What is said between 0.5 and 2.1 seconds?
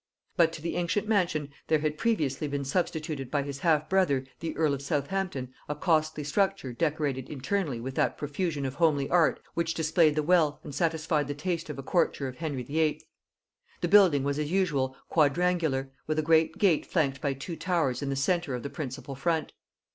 to the ancient mansion there had